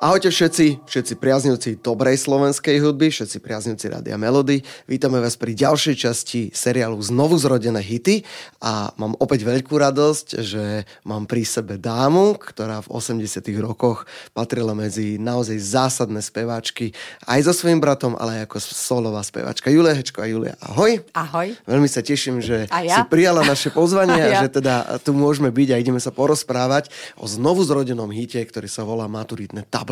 Ahojte 0.00 0.32
všetci, 0.32 0.88
všetci 0.88 1.14
priaznivci 1.20 1.70
dobrej 1.84 2.16
slovenskej 2.24 2.80
hudby, 2.80 3.12
všetci 3.12 3.36
priaznivci 3.36 3.84
Radia 3.92 4.16
Melody. 4.16 4.64
Vítame 4.88 5.20
vás 5.20 5.36
pri 5.36 5.52
ďalšej 5.52 5.92
časti 6.00 6.48
seriálu 6.56 6.96
Znovu 7.04 7.36
zrodené 7.36 7.84
hity 7.84 8.24
a 8.64 8.96
mám 8.96 9.12
opäť 9.20 9.44
veľkú 9.44 9.76
radosť, 9.76 10.40
že 10.40 10.88
mám 11.04 11.28
pri 11.28 11.44
sebe 11.44 11.76
dámu, 11.76 12.40
ktorá 12.40 12.80
v 12.80 12.96
80 12.96 13.44
rokoch 13.60 14.08
patrila 14.32 14.72
medzi 14.72 15.20
naozaj 15.20 15.60
zásadné 15.60 16.24
speváčky 16.24 16.96
aj 17.28 17.44
so 17.44 17.52
svojím 17.52 17.84
bratom, 17.84 18.16
ale 18.16 18.40
aj 18.40 18.48
ako 18.48 18.56
solová 18.72 19.20
speváčka. 19.20 19.68
Julia 19.68 19.92
Hečko 19.92 20.24
a 20.24 20.32
Julia, 20.32 20.56
ahoj. 20.64 20.96
Ahoj. 21.12 21.52
Veľmi 21.68 21.92
sa 21.92 22.00
teším, 22.00 22.40
že 22.40 22.72
A 22.72 22.88
ja? 22.88 22.96
si 22.96 23.02
prijala 23.04 23.44
naše 23.44 23.68
pozvanie 23.76 24.16
a, 24.16 24.24
A 24.24 24.32
ja? 24.32 24.40
že 24.48 24.64
teda 24.64 24.96
tu 25.04 25.12
môžeme 25.12 25.52
byť 25.52 25.68
a 25.68 25.80
ideme 25.80 26.00
sa 26.00 26.08
porozprávať 26.08 26.88
o 27.20 27.28
znovu 27.28 27.60
zrodenom 27.68 28.08
hite, 28.08 28.40
ktorý 28.48 28.64
sa 28.64 28.80
volá 28.80 29.04
Maturitné 29.04 29.68
tablo. 29.68 29.90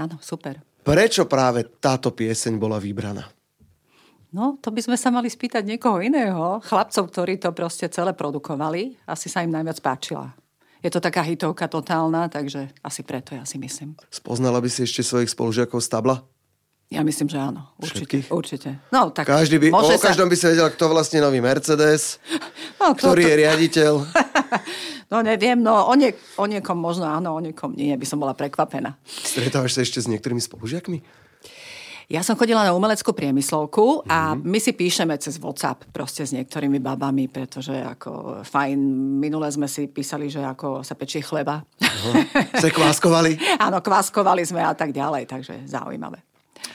Áno, 0.00 0.16
super. 0.18 0.56
Prečo 0.80 1.28
práve 1.28 1.68
táto 1.76 2.08
pieseň 2.08 2.56
bola 2.56 2.80
vybraná? 2.80 3.28
No, 4.32 4.56
to 4.56 4.70
by 4.70 4.80
sme 4.80 4.96
sa 4.96 5.10
mali 5.10 5.28
spýtať 5.28 5.66
niekoho 5.66 6.00
iného. 6.00 6.62
Chlapcov, 6.64 7.10
ktorí 7.10 7.36
to 7.36 7.52
proste 7.52 7.90
celé 7.90 8.14
produkovali. 8.14 8.96
Asi 9.04 9.28
sa 9.28 9.42
im 9.42 9.52
najviac 9.52 9.82
páčila. 9.82 10.32
Je 10.80 10.88
to 10.88 10.96
taká 10.96 11.20
hitovka 11.20 11.68
totálna, 11.68 12.30
takže 12.32 12.72
asi 12.80 13.04
preto 13.04 13.36
ja 13.36 13.44
si 13.44 13.60
myslím. 13.60 13.98
Spoznala 14.08 14.62
by 14.62 14.70
si 14.72 14.88
ešte 14.88 15.04
svojich 15.04 15.28
spolužiakov 15.28 15.76
z 15.76 15.88
tabla? 15.90 16.16
Ja 16.88 17.04
myslím, 17.04 17.28
že 17.28 17.38
áno. 17.38 17.70
Určite. 17.76 18.02
Všetkých? 18.02 18.26
Určite. 18.32 18.70
No, 18.88 19.12
tak 19.12 19.28
Každý 19.28 19.60
by, 19.60 19.66
o 19.70 19.94
každom 19.94 20.26
by 20.26 20.34
si 20.34 20.46
vedel, 20.48 20.66
kto 20.72 20.84
vlastne 20.88 21.20
nový 21.20 21.38
Mercedes, 21.38 22.18
No, 22.80 22.96
to- 22.96 23.12
ktorý 23.12 23.22
to- 23.22 23.28
je 23.28 23.34
riaditeľ. 23.36 23.92
No 25.08 25.20
neviem, 25.20 25.58
no 25.58 25.84
o, 25.84 25.94
nie, 25.94 26.10
o 26.36 26.44
niekom 26.44 26.74
možno 26.74 27.04
áno, 27.04 27.34
o 27.34 27.40
niekom 27.40 27.74
nie, 27.74 27.90
by 27.92 28.06
som 28.06 28.16
bola 28.16 28.30
prekvapená. 28.30 28.94
Stretávaš 29.04 29.74
sa 29.74 29.80
ešte 29.80 29.98
s 29.98 30.06
niektorými 30.06 30.38
spolužiakmi? 30.38 31.02
Ja 32.06 32.22
som 32.22 32.34
chodila 32.34 32.62
na 32.62 32.74
umeleckú 32.74 33.10
priemyslovku 33.10 34.02
a 34.04 34.34
Mhm. 34.34 34.42
my 34.42 34.58
si 34.58 34.72
píšeme 34.72 35.14
cez 35.16 35.38
WhatsApp 35.38 35.86
proste 35.90 36.22
s 36.22 36.34
niektorými 36.34 36.78
babami, 36.78 37.26
pretože 37.26 37.70
ako 37.70 38.42
fajn, 38.42 38.78
minule 39.16 39.46
sme 39.46 39.66
si 39.66 39.86
písali, 39.86 40.26
že 40.26 40.42
ako 40.42 40.82
sa 40.82 40.94
pečie 40.94 41.22
chleba. 41.22 41.62
Ste 42.50 42.70
kváskovali? 42.70 43.38
Áno, 43.62 43.78
kváskovali 43.78 44.42
sme 44.42 44.58
a 44.58 44.74
tak 44.74 44.90
ďalej, 44.90 45.26
takže 45.26 45.62
zaujímavé. 45.66 46.18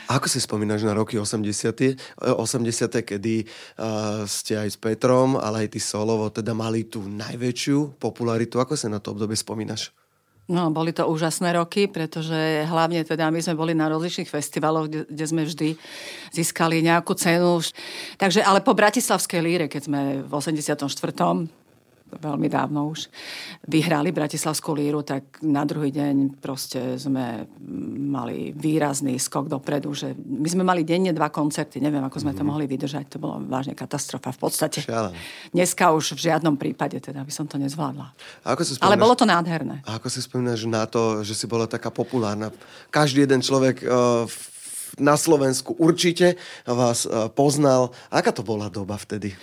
Ako 0.05 0.29
si 0.29 0.37
spomínaš 0.37 0.85
na 0.85 0.93
roky 0.93 1.17
80., 1.17 1.41
e, 1.81 1.93
80., 2.21 3.01
kedy 3.01 3.45
uh, 3.45 4.21
ste 4.29 4.53
aj 4.53 4.69
s 4.73 4.77
Petrom, 4.77 5.33
ale 5.37 5.65
aj 5.65 5.73
ty 5.73 5.79
solovo 5.81 6.29
teda 6.29 6.53
mali 6.53 6.85
tú 6.85 7.01
najväčšiu 7.09 7.97
popularitu? 7.97 8.61
Ako 8.61 8.77
si 8.77 8.85
na 8.85 9.01
to 9.01 9.17
obdobie 9.17 9.33
spomínaš? 9.33 9.89
No, 10.45 10.69
boli 10.69 10.93
to 10.93 11.09
úžasné 11.09 11.57
roky, 11.57 11.89
pretože 11.89 12.69
hlavne 12.69 13.01
teda 13.01 13.33
my 13.33 13.41
sme 13.41 13.57
boli 13.57 13.73
na 13.73 13.89
rozličných 13.89 14.29
festivaloch, 14.29 14.85
kde, 14.85 15.09
kde 15.09 15.25
sme 15.25 15.41
vždy 15.41 15.73
získali 16.29 16.85
nejakú 16.85 17.17
cenu. 17.17 17.65
Takže, 18.21 18.45
ale 18.45 18.61
po 18.61 18.77
Bratislavskej 18.77 19.41
líre, 19.41 19.65
keď 19.65 19.89
sme 19.89 20.01
v 20.21 20.29
84 20.29 20.85
veľmi 22.19 22.47
dávno 22.47 22.89
už, 22.89 23.11
vyhrali 23.67 24.15
Bratislavskú 24.15 24.73
líru, 24.73 25.03
tak 25.05 25.43
na 25.43 25.65
druhý 25.67 25.91
deň 25.91 26.39
proste 26.41 26.95
sme 26.95 27.45
mali 28.09 28.55
výrazný 28.55 29.19
skok 29.19 29.51
dopredu, 29.51 29.91
že 29.91 30.15
my 30.15 30.47
sme 30.47 30.63
mali 30.63 30.81
denne 30.87 31.11
dva 31.11 31.29
koncerty, 31.29 31.79
neviem, 31.83 32.03
ako 32.03 32.17
sme 32.21 32.33
to 32.33 32.43
mohli 32.47 32.65
vydržať, 32.65 33.15
to 33.15 33.17
bolo 33.19 33.41
vážne 33.45 33.75
katastrofa 33.75 34.31
v 34.31 34.39
podstate. 34.39 34.79
Šialené. 34.85 35.17
Dneska 35.51 35.91
už 35.91 36.15
v 36.15 36.31
žiadnom 36.31 36.55
prípade, 36.55 36.97
teda 36.99 37.21
by 37.21 37.31
som 37.33 37.45
to 37.45 37.59
nezvládla. 37.59 38.07
A 38.45 38.47
ako 38.55 38.61
si 38.63 38.77
Ale 38.79 38.95
spomínaš- 38.95 39.03
bolo 39.03 39.13
to 39.15 39.25
nádherné. 39.25 39.75
A 39.85 39.99
ako 39.99 40.07
si 40.07 40.19
spomínaš 40.23 40.65
na 40.67 40.87
to, 40.87 41.21
že 41.25 41.35
si 41.35 41.45
bola 41.45 41.67
taká 41.67 41.91
populárna? 41.91 42.49
Každý 42.89 43.25
jeden 43.27 43.41
človek 43.43 43.83
uh, 43.83 44.25
na 44.95 45.19
Slovensku 45.19 45.75
určite 45.75 46.39
vás 46.63 47.03
uh, 47.03 47.27
poznal. 47.27 47.91
Aká 48.07 48.31
to 48.31 48.45
bola 48.45 48.71
doba 48.71 48.95
vtedy? 48.95 49.35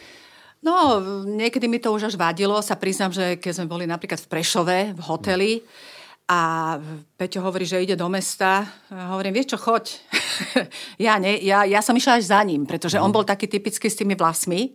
No, 0.62 1.02
niekedy 1.26 1.66
mi 1.66 1.82
to 1.82 1.90
už 1.90 2.10
až 2.10 2.14
vadilo. 2.14 2.54
Sa 2.62 2.78
priznám, 2.78 3.10
že 3.10 3.34
keď 3.36 3.52
sme 3.62 3.66
boli 3.66 3.84
napríklad 3.84 4.22
v 4.22 4.30
Prešove, 4.30 4.78
v 4.94 5.00
hoteli, 5.02 5.52
a 6.32 6.40
Peťo 7.18 7.42
hovorí, 7.42 7.66
že 7.66 7.82
ide 7.82 7.98
do 7.98 8.08
mesta. 8.08 8.64
A 8.88 9.12
hovorím, 9.12 9.36
vieš 9.36 9.52
čo, 9.52 9.58
choď. 9.60 10.00
ja, 11.06 11.18
ne, 11.18 11.36
ja, 11.42 11.66
ja 11.66 11.84
som 11.84 11.92
išla 11.92 12.22
až 12.22 12.30
za 12.30 12.40
ním, 12.46 12.64
pretože 12.64 12.96
on 12.96 13.12
bol 13.12 13.26
taký 13.26 13.50
typický 13.50 13.90
s 13.90 13.98
tými 13.98 14.14
vlasmi. 14.14 14.72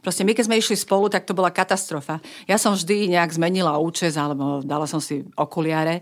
Proste 0.00 0.24
my, 0.24 0.32
keď 0.32 0.44
sme 0.48 0.56
išli 0.56 0.76
spolu, 0.76 1.12
tak 1.12 1.28
to 1.28 1.36
bola 1.36 1.52
katastrofa. 1.52 2.24
Ja 2.48 2.56
som 2.56 2.72
vždy 2.72 3.12
nejak 3.12 3.36
zmenila 3.36 3.76
účes, 3.76 4.16
alebo 4.16 4.64
dala 4.64 4.88
som 4.88 4.98
si 4.98 5.22
okuliare. 5.36 6.00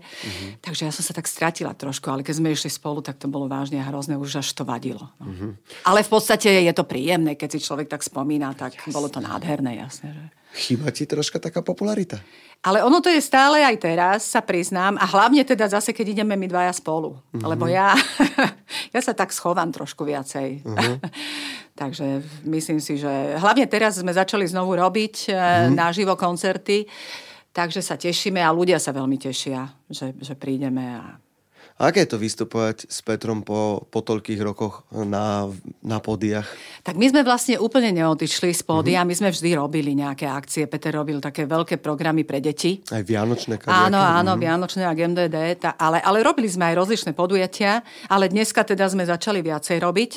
Takže 0.63 0.87
ja 0.87 0.91
som 0.95 1.03
sa 1.03 1.11
tak 1.11 1.27
stratila 1.27 1.75
trošku, 1.75 2.07
ale 2.07 2.23
keď 2.23 2.35
sme 2.39 2.55
išli 2.55 2.71
spolu, 2.71 3.03
tak 3.03 3.19
to 3.19 3.27
bolo 3.27 3.51
vážne 3.51 3.83
hrozné, 3.83 4.15
už 4.15 4.39
až 4.39 4.49
to 4.55 4.63
vadilo. 4.63 5.11
No. 5.19 5.53
Ale 5.83 6.01
v 6.01 6.09
podstate 6.09 6.47
je 6.47 6.73
to 6.73 6.87
príjemné, 6.87 7.35
keď 7.35 7.59
si 7.59 7.65
človek 7.67 7.91
tak 7.91 8.01
spomína, 8.01 8.55
tak 8.55 8.79
bolo 8.87 9.11
to 9.11 9.19
nádherné, 9.19 9.83
jasne. 9.83 10.15
Že... 10.15 10.38
Chýba 10.49 10.89
ti 10.89 11.05
troška 11.05 11.37
taká 11.37 11.61
popularita? 11.61 12.17
Ale 12.59 12.83
ono 12.83 12.99
to 12.99 13.07
je 13.07 13.23
stále 13.23 13.63
aj 13.63 13.75
teraz, 13.79 14.19
sa 14.27 14.43
priznám. 14.43 14.99
A 14.99 15.05
hlavne 15.07 15.45
teda 15.47 15.69
zase, 15.71 15.95
keď 15.95 16.19
ideme 16.19 16.35
my 16.35 16.47
dvaja 16.49 16.73
spolu. 16.75 17.15
Uh-huh. 17.15 17.45
Lebo 17.45 17.71
ja, 17.71 17.95
ja 18.95 18.99
sa 18.99 19.15
tak 19.15 19.31
schovám 19.31 19.71
trošku 19.71 20.03
viacej. 20.03 20.67
Uh-huh. 20.67 20.97
Takže 21.79 22.19
myslím 22.43 22.83
si, 22.83 22.99
že 22.99 23.39
hlavne 23.39 23.63
teraz 23.69 24.03
sme 24.03 24.11
začali 24.11 24.43
znovu 24.43 24.75
robiť 24.75 25.15
uh-huh. 25.31 25.71
naživo 25.71 26.19
koncerty. 26.19 26.83
Takže 27.55 27.79
sa 27.79 27.95
tešíme 27.95 28.43
a 28.43 28.51
ľudia 28.51 28.77
sa 28.77 28.91
veľmi 28.91 29.15
tešia, 29.15 29.69
že, 29.89 30.13
že 30.19 30.35
prídeme 30.35 30.99
A 30.99 31.28
aké 31.79 32.03
je 32.03 32.11
to 32.11 32.19
vystupovať 32.19 32.91
s 32.91 32.99
Petrom 32.99 33.41
po, 33.41 33.87
po 33.87 34.03
toľkých 34.03 34.43
rokoch 34.43 34.83
na, 34.91 35.47
na 35.79 35.97
pódiach? 36.03 36.43
Tak 36.83 36.99
my 36.99 37.07
sme 37.07 37.23
vlastne 37.23 37.55
úplne 37.55 37.95
neodišli 37.95 38.51
z 38.51 38.61
pódia, 38.67 39.07
my 39.07 39.15
sme 39.15 39.31
vždy 39.31 39.55
robili 39.55 39.95
nejaké 39.95 40.27
akcie. 40.27 40.67
Peter 40.67 40.91
robil 40.91 41.23
také 41.23 41.47
veľké 41.47 41.79
programy 41.79 42.27
pre 42.27 42.43
deti. 42.43 42.83
Aj 42.91 42.99
vianočné 42.99 43.55
Áno, 43.63 43.95
kadejaké? 43.95 44.19
áno, 44.19 44.31
Vianočné 44.35 44.83
a 44.83 44.91
GMDD, 44.91 45.37
tá, 45.57 45.79
ale, 45.79 46.03
ale 46.03 46.19
robili 46.19 46.51
sme 46.51 46.69
aj 46.71 46.75
rozličné 46.75 47.11
podujatia, 47.15 47.79
ale 48.11 48.27
dneska 48.27 48.67
teda 48.67 48.91
sme 48.91 49.07
začali 49.07 49.39
viacej 49.39 49.79
robiť. 49.79 50.11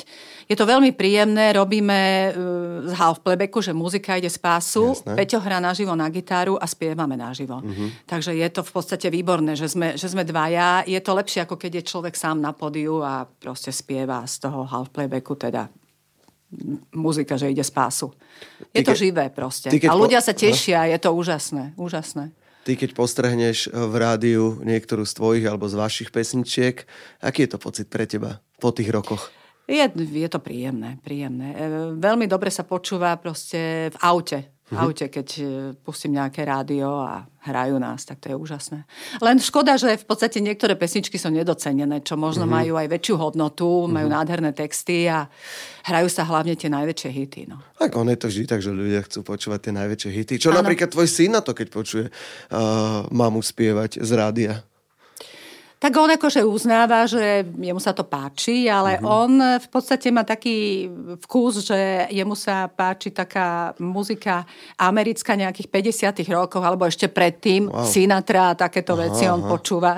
Je 0.51 0.59
to 0.59 0.67
veľmi 0.67 0.91
príjemné, 0.91 1.55
robíme 1.55 1.99
uh, 2.27 2.91
z 2.91 2.93
half 2.99 3.23
playbacku, 3.23 3.63
že 3.63 3.71
muzika 3.71 4.19
ide 4.19 4.27
z 4.27 4.35
pásu, 4.35 4.91
Jasné. 4.91 5.15
Peťo 5.15 5.39
hrá 5.39 5.63
naživo 5.63 5.95
na 5.95 6.11
gitaru 6.11 6.59
a 6.59 6.67
spievame 6.67 7.15
naživo. 7.15 7.63
Takže 8.03 8.35
je 8.35 8.47
to 8.51 8.59
v 8.59 8.71
podstate 8.75 9.07
výborné, 9.07 9.55
že 9.55 9.71
sme, 9.71 9.95
že 9.95 10.11
sme 10.11 10.27
dvaja. 10.27 10.83
Je 10.83 10.99
to 10.99 11.15
lepšie, 11.15 11.39
ako 11.39 11.52
keď 11.55 11.81
je 11.81 11.89
človek 11.89 12.13
sám 12.13 12.39
na 12.39 12.51
pódiu 12.51 13.01
a 13.01 13.25
proste 13.25 13.71
spieva 13.71 14.21
z 14.25 14.43
toho 14.43 14.63
half 14.63 14.89
playbacku, 14.89 15.35
teda 15.35 15.67
muzika, 16.93 17.33
že 17.33 17.49
ide 17.49 17.65
z 17.65 17.73
pásu. 17.73 18.13
Je 18.69 18.81
Ty 18.81 18.85
to 18.85 18.93
ke- 18.93 18.99
živé 18.99 19.25
proste. 19.33 19.73
ty 19.73 19.81
A 19.89 19.97
ľudia 19.97 20.21
po- 20.21 20.27
sa 20.29 20.33
tešia, 20.37 20.85
je 20.85 20.99
to 21.01 21.09
úžasné, 21.11 21.73
úžasné. 21.75 22.29
Ty 22.63 22.79
keď 22.79 22.95
postrehneš 22.95 23.67
v 23.67 23.93
rádiu 23.99 24.55
niektorú 24.63 25.03
z 25.03 25.13
tvojich 25.19 25.43
alebo 25.43 25.67
z 25.67 25.75
vašich 25.75 26.09
pesničiek, 26.15 26.87
aký 27.19 27.43
je 27.43 27.49
to 27.51 27.59
pocit 27.59 27.91
pre 27.91 28.07
teba 28.07 28.39
po 28.61 28.71
tých 28.71 28.87
rokoch? 28.87 29.27
Je, 29.67 29.83
je 29.95 30.29
to 30.31 30.39
príjemné, 30.39 30.95
príjemné. 31.03 31.51
E, 31.51 31.57
veľmi 31.95 32.27
dobre 32.27 32.47
sa 32.51 32.63
počúva 32.63 33.15
proste 33.19 33.91
v 33.91 33.97
aute. 33.99 34.52
V 34.73 34.77
aute, 34.81 35.05
keď 35.07 35.27
e, 35.37 35.43
pustím 35.77 36.17
nejaké 36.17 36.43
rádio 36.43 36.89
a 36.97 37.23
hrajú 37.45 37.77
nás, 37.77 38.07
tak 38.07 38.23
to 38.23 38.31
je 38.31 38.35
úžasné. 38.35 38.87
Len 39.19 39.37
škoda, 39.37 39.75
že 39.75 39.99
v 39.99 40.05
podstate 40.07 40.39
niektoré 40.39 40.73
pesničky 40.73 41.19
sú 41.19 41.29
nedocenené, 41.29 42.01
čo 42.01 42.15
možno 42.15 42.47
majú 42.49 42.79
aj 42.79 42.87
väčšiu 42.89 43.15
hodnotu, 43.19 43.85
majú 43.91 44.07
nádherné 44.07 44.55
texty 44.55 45.05
a 45.11 45.27
hrajú 45.85 46.07
sa 46.07 46.23
hlavne 46.23 46.55
tie 46.55 46.71
najväčšie 46.71 47.09
hity. 47.11 47.41
No. 47.51 47.59
Tak 47.77 47.93
on 47.99 48.07
je 48.09 48.17
to 48.17 48.27
vždy 48.31 48.43
tak, 48.47 48.63
že 48.63 48.71
ľudia 48.71 49.03
chcú 49.03 49.21
počúvať 49.27 49.69
tie 49.69 49.73
najväčšie 49.75 50.09
hity. 50.09 50.33
Čo 50.39 50.55
Áno. 50.55 50.63
napríklad 50.63 50.89
tvoj 50.89 51.07
syn 51.07 51.35
na 51.35 51.41
to, 51.43 51.51
keď 51.51 51.67
počuje 51.69 52.05
uh, 52.07 53.05
mamu 53.11 53.43
spievať 53.43 53.99
z 53.99 54.11
rádia? 54.15 54.53
Tak 55.83 55.99
on 55.99 56.15
akože 56.15 56.47
uznáva, 56.47 57.03
že 57.03 57.43
jemu 57.43 57.75
sa 57.83 57.91
to 57.91 58.07
páči, 58.07 58.71
ale 58.71 59.03
uh-huh. 59.03 59.27
on 59.27 59.31
v 59.59 59.67
podstate 59.67 60.07
má 60.15 60.23
taký 60.23 60.87
vkus, 61.27 61.67
že 61.67 62.07
jemu 62.07 62.39
sa 62.39 62.71
páči 62.71 63.11
taká 63.11 63.75
muzika 63.83 64.47
americká 64.79 65.35
nejakých 65.35 65.67
50 66.23 66.23
rokov, 66.31 66.63
alebo 66.63 66.87
ešte 66.87 67.11
predtým, 67.11 67.67
wow. 67.67 67.83
Sinatra 67.83 68.55
a 68.55 68.59
takéto 68.63 68.95
Aha, 68.95 69.11
veci 69.11 69.27
on 69.27 69.43
aha. 69.43 69.49
počúva. 69.51 69.93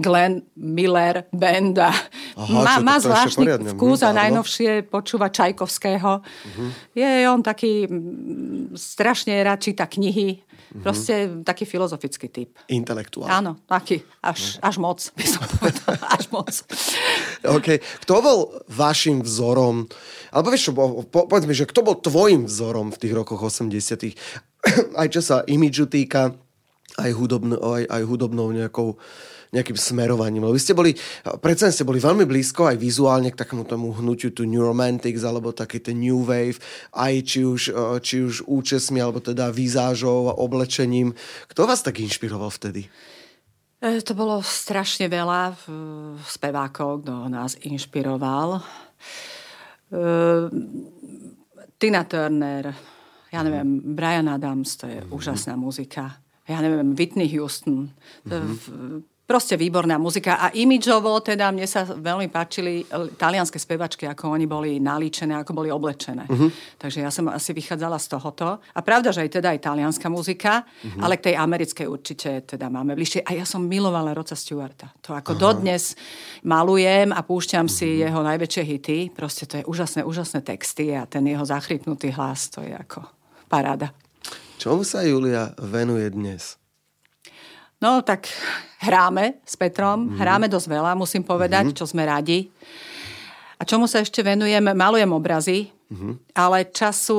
Glenn 0.00 0.48
Miller, 0.56 1.28
Benda. 1.32 1.92
Aha, 2.38 2.54
má, 2.54 2.74
čo, 2.78 2.84
má 2.86 2.96
zvláštny 3.02 3.46
vkus 3.74 4.00
mhm, 4.00 4.06
a 4.06 4.10
najnovšie 4.14 4.70
počúva 4.86 5.26
Čajkovského. 5.26 6.22
Je 6.94 7.26
on 7.26 7.42
taký 7.42 7.90
mm, 7.90 8.78
strašne 8.78 9.34
rád 9.42 9.58
číta 9.58 9.90
knihy. 9.90 10.46
Proste 10.68 11.42
taký 11.48 11.64
filozofický 11.64 12.28
typ. 12.28 12.52
Intelektuál. 12.68 13.24
Áno, 13.32 13.56
taký. 13.64 14.04
Až, 14.20 14.60
až 14.60 14.76
moc, 14.76 15.00
by 15.16 15.24
som 15.24 15.42
povedala. 15.56 15.96
Až 16.12 16.24
moc. 16.28 16.52
OK. 17.56 17.68
Kto 18.04 18.14
bol 18.20 18.38
vašim 18.68 19.24
vzorom, 19.24 19.88
alebo 20.28 20.52
vieš 20.52 20.68
čo, 20.68 20.72
po, 20.76 21.24
povedz 21.24 21.48
mi, 21.48 21.56
že 21.56 21.64
kto 21.64 21.80
bol 21.80 21.96
tvojim 21.96 22.44
vzorom 22.44 22.92
v 22.92 23.00
tých 23.00 23.16
rokoch 23.16 23.40
80 23.48 24.12
aj 25.00 25.08
čo 25.08 25.20
sa 25.22 25.36
imidžu 25.46 25.86
týka, 25.86 26.34
aj, 26.98 27.10
hudobno, 27.14 27.56
aj, 27.62 27.84
aj 27.86 28.02
hudobnou 28.04 28.50
nejakou, 28.50 28.98
nejakým 29.52 29.76
smerovaním. 29.76 30.44
Lebo 30.44 30.56
vy 30.56 30.62
ste 30.62 30.76
boli, 30.76 30.92
predsa 31.40 31.72
ste 31.72 31.88
boli 31.88 32.00
veľmi 32.00 32.28
blízko 32.28 32.68
aj 32.68 32.76
vizuálne 32.76 33.32
k 33.32 33.40
takému 33.40 33.64
tomu 33.64 33.96
hnutiu 33.96 34.32
tu 34.32 34.44
New 34.44 34.60
Romantics 34.60 35.24
alebo 35.24 35.56
taký 35.56 35.80
ten 35.80 35.96
New 35.96 36.24
Wave, 36.24 36.60
aj 36.92 37.14
či 37.24 37.40
už, 37.44 37.62
či 38.04 38.16
už 38.24 38.44
účesmi 38.44 39.00
alebo 39.00 39.24
teda 39.24 39.48
výzážou 39.48 40.32
a 40.32 40.38
oblečením. 40.38 41.16
Kto 41.48 41.64
vás 41.64 41.80
tak 41.80 42.00
inšpiroval 42.00 42.52
vtedy? 42.52 42.92
E, 43.78 44.02
to 44.04 44.12
bolo 44.12 44.42
strašne 44.44 45.08
veľa 45.08 45.54
spevákov, 46.26 47.06
kto 47.06 47.30
nás 47.32 47.56
inšpiroval. 47.62 48.58
E, 48.58 48.62
Tina 51.78 52.02
Turner, 52.04 52.74
ja 53.30 53.40
neviem, 53.46 53.94
Brian 53.94 54.28
Adams, 54.28 54.76
to 54.76 54.90
je 54.90 54.98
mm-hmm. 54.98 55.14
úžasná 55.14 55.54
muzika. 55.54 56.20
Ja 56.48 56.58
neviem, 56.64 56.96
Whitney 56.96 57.28
Houston. 57.32 57.94
Mm-hmm 58.26 59.16
proste 59.28 59.60
výborná 59.60 60.00
muzika 60.00 60.40
a 60.40 60.48
imidžovo 60.56 61.20
teda 61.20 61.52
mne 61.52 61.68
sa 61.68 61.84
veľmi 61.84 62.32
páčili 62.32 62.80
e, 62.80 62.84
talianské 63.12 63.60
spevačky, 63.60 64.08
ako 64.08 64.32
oni 64.32 64.48
boli 64.48 64.80
nalíčené, 64.80 65.36
ako 65.36 65.52
boli 65.52 65.68
oblečené. 65.68 66.24
Uh-huh. 66.24 66.48
Takže 66.80 67.04
ja 67.04 67.12
som 67.12 67.28
asi 67.28 67.52
vychádzala 67.52 68.00
z 68.00 68.08
tohoto. 68.08 68.56
A 68.72 68.80
pravda, 68.80 69.12
že 69.12 69.28
aj 69.28 69.30
teda 69.36 69.52
aj 69.52 69.60
talianská 69.60 70.08
muzika, 70.08 70.64
uh-huh. 70.64 71.04
ale 71.04 71.20
k 71.20 71.28
tej 71.28 71.34
americkej 71.36 71.84
určite 71.84 72.30
teda 72.56 72.72
máme 72.72 72.96
bližšie. 72.96 73.28
A 73.28 73.36
ja 73.36 73.44
som 73.44 73.68
milovala 73.68 74.16
Roca 74.16 74.32
Stewarta. 74.32 74.96
To 75.04 75.12
ako 75.12 75.36
uh-huh. 75.36 75.44
dodnes 75.44 75.92
malujem 76.48 77.12
a 77.12 77.20
púšťam 77.20 77.68
uh-huh. 77.68 77.78
si 77.84 78.00
jeho 78.00 78.24
najväčšie 78.24 78.62
hity. 78.64 78.98
Proste 79.12 79.44
to 79.44 79.60
je 79.60 79.64
úžasné, 79.68 80.08
úžasné 80.08 80.40
texty 80.40 80.96
a 80.96 81.04
ten 81.04 81.28
jeho 81.28 81.44
zachrypnutý 81.44 82.16
hlas, 82.16 82.48
to 82.48 82.64
je 82.64 82.72
ako 82.72 83.04
paráda. 83.52 83.92
Čomu 84.56 84.88
sa 84.88 85.04
Julia 85.04 85.52
venuje 85.60 86.08
dnes? 86.16 86.56
No 87.78 88.02
tak 88.02 88.26
hráme 88.82 89.38
s 89.46 89.54
Petrom, 89.54 90.06
mm-hmm. 90.06 90.18
hráme 90.18 90.46
dosť 90.50 90.66
veľa, 90.66 90.98
musím 90.98 91.22
povedať, 91.22 91.70
mm-hmm. 91.70 91.78
čo 91.78 91.86
sme 91.86 92.02
radi. 92.02 92.50
A 93.58 93.62
čomu 93.66 93.90
sa 93.90 94.02
ešte 94.02 94.22
venujem? 94.22 94.62
Malujem 94.62 95.10
obrazy, 95.10 95.70
mm-hmm. 95.90 96.34
ale 96.34 96.70
času 96.70 97.18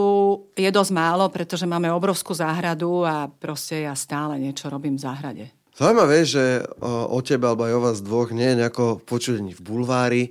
je 0.56 0.68
dosť 0.72 0.92
málo, 0.96 1.28
pretože 1.32 1.68
máme 1.68 1.92
obrovskú 1.92 2.36
záhradu 2.36 3.08
a 3.08 3.28
proste 3.28 3.88
ja 3.88 3.96
stále 3.96 4.40
niečo 4.40 4.68
robím 4.68 5.00
v 5.00 5.04
záhrade. 5.04 5.46
Zaujímavé, 5.80 6.28
že 6.28 6.68
o, 6.84 7.16
tebe 7.24 7.48
alebo 7.48 7.64
aj 7.64 7.74
o 7.74 7.80
vás 7.80 7.98
dvoch 8.04 8.36
nie 8.36 8.52
je 8.52 8.60
nejako 8.60 9.00
počuť 9.08 9.40
v 9.56 9.62
bulvári 9.64 10.24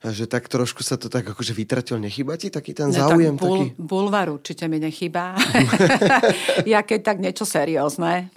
že 0.00 0.24
tak 0.24 0.48
trošku 0.48 0.80
sa 0.80 0.96
to 0.96 1.12
tak 1.12 1.28
akože 1.28 1.52
vytratil. 1.52 2.00
Nechýba 2.00 2.40
ti 2.40 2.48
taký 2.48 2.72
ten 2.72 2.88
záujem? 2.88 3.36
tak 3.36 3.44
bul, 3.44 3.58
taký... 3.60 3.66
Bulvar 3.76 4.26
určite 4.32 4.64
mi 4.64 4.80
nechýba. 4.80 5.36
ja 6.72 6.80
keď 6.80 7.00
tak 7.04 7.20
niečo 7.20 7.44
seriózne, 7.44 8.32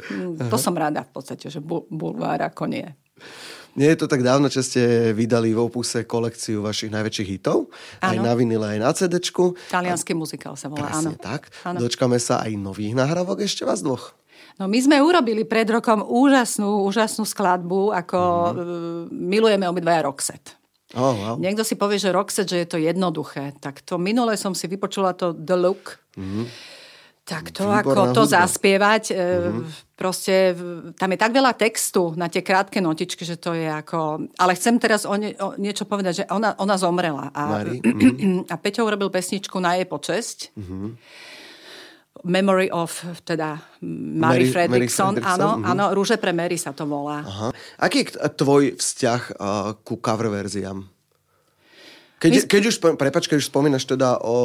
to 0.51 0.57
som 0.59 0.75
rada 0.75 1.07
v 1.07 1.11
podstate, 1.15 1.47
že 1.47 1.63
bul, 1.63 1.87
bulvár 1.87 2.43
ako 2.43 2.67
nie. 2.67 2.83
Nie 3.79 3.95
je 3.95 4.05
to 4.05 4.11
tak 4.11 4.21
dávno, 4.21 4.51
čo 4.53 4.61
ste 4.61 5.15
vydali 5.17 5.55
v 5.55 5.63
opuse 5.63 6.03
kolekciu 6.05 6.61
vašich 6.61 6.93
najväčších 6.93 7.29
hitov. 7.31 7.71
Ano. 8.03 8.11
Aj 8.11 8.17
na 8.19 8.33
vinile, 8.37 8.77
aj 8.77 8.79
na 8.83 8.91
cd 8.93 9.23
Talianský 9.71 10.13
muzikál 10.13 10.53
sa 10.59 10.67
volá, 10.69 10.93
áno. 10.93 11.15
tak. 11.17 11.49
Ano. 11.65 11.81
Dočkame 11.81 12.19
sa 12.19 12.43
aj 12.43 12.53
nových 12.59 12.93
nahrávok 12.93 13.41
ešte 13.41 13.65
vás 13.65 13.81
dvoch. 13.81 14.13
No 14.61 14.69
my 14.69 14.79
sme 14.79 15.01
urobili 15.01 15.43
pred 15.49 15.65
rokom 15.65 16.05
úžasnú, 16.05 16.85
úžasnú 16.85 17.25
skladbu, 17.25 17.89
ako 17.93 18.19
mm-hmm. 18.19 19.03
milujeme 19.09 19.65
obidvaja 19.65 20.05
Roxette. 20.05 20.53
Oh, 20.93 21.13
wow. 21.17 21.35
Niekto 21.41 21.65
si 21.65 21.73
povie, 21.73 21.97
že 21.97 22.13
Roxette, 22.13 22.53
že 22.53 22.61
je 22.61 22.67
to 22.69 22.77
jednoduché. 22.77 23.57
Tak 23.57 23.81
to 23.81 23.97
minule 23.97 24.37
som 24.37 24.53
si 24.53 24.69
vypočula 24.69 25.17
to 25.17 25.33
The 25.33 25.57
Look. 25.57 25.97
Mm-hmm. 26.13 26.45
Tak 27.23 27.55
to 27.55 27.71
Výborná 27.71 27.79
ako 27.81 27.99
to 28.11 28.23
hudba. 28.27 28.35
zaspievať, 28.35 29.03
mm-hmm. 29.15 29.95
proste 29.95 30.51
tam 30.99 31.09
je 31.15 31.19
tak 31.23 31.31
veľa 31.31 31.55
textu 31.55 32.11
na 32.19 32.27
tie 32.27 32.43
krátke 32.43 32.83
notičky, 32.83 33.23
že 33.23 33.39
to 33.39 33.55
je 33.55 33.63
ako... 33.63 34.27
Ale 34.35 34.59
chcem 34.59 34.75
teraz 34.75 35.07
o, 35.07 35.15
nie, 35.15 35.31
o 35.39 35.55
niečo 35.55 35.87
povedať, 35.87 36.13
že 36.13 36.25
ona, 36.27 36.51
ona 36.59 36.75
zomrela. 36.75 37.31
A, 37.31 37.63
mm-hmm. 37.63 38.43
a 38.53 38.55
Peťo 38.59 38.83
urobil 38.83 39.07
pesničku 39.07 39.55
na 39.63 39.79
jej 39.79 39.87
počesť. 39.87 40.51
Mm-hmm. 40.51 40.87
Memory 42.21 42.69
of 42.69 42.93
teda 43.25 43.57
Mary, 43.81 44.45
Mary 44.45 44.47
Fredrickson. 44.47 45.17
Mary 45.17 45.25
Áno, 45.25 45.49
mm-hmm. 45.57 45.71
áno, 45.73 45.83
Rúže 45.97 46.21
pre 46.21 46.29
Mary 46.29 46.61
sa 46.61 46.69
to 46.69 46.85
volá. 46.85 47.25
Aha. 47.25 47.49
Aký 47.81 48.05
je 48.05 48.13
tvoj 48.37 48.77
vzťah 48.77 49.21
uh, 49.41 49.73
ku 49.81 49.97
cover 49.97 50.29
verziám? 50.29 50.92
Keď, 52.23 52.47
keď 52.47 52.63
už, 52.71 52.75
prepač, 52.95 53.27
keď 53.27 53.43
už 53.43 53.51
spomínaš 53.51 53.83
teda 53.83 54.15
o, 54.23 54.31
o, 54.31 54.35